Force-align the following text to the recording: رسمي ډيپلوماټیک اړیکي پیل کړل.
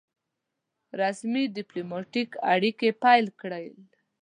رسمي 1.01 1.43
ډيپلوماټیک 1.55 2.29
اړیکي 2.53 2.89
پیل 3.03 3.25
کړل. 3.39 3.67